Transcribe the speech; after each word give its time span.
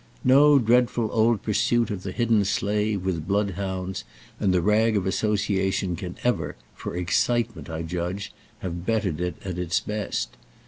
No 0.23 0.57
dreadful 0.57 1.11
old 1.13 1.43
pursuit 1.43 1.91
of 1.91 2.01
the 2.01 2.11
hidden 2.11 2.43
slave 2.43 3.05
with 3.05 3.27
bloodhounds 3.27 4.03
and 4.39 4.51
the 4.51 4.59
rag 4.59 4.97
of 4.97 5.05
association 5.05 5.95
can 5.95 6.15
ever, 6.23 6.55
for 6.73 6.95
"excitement," 6.97 7.69
I 7.69 7.83
judge, 7.83 8.33
have 8.65 8.83
bettered 8.83 9.21
it 9.21 9.35
at 9.45 9.59
its 9.59 9.79
best. 9.79 10.37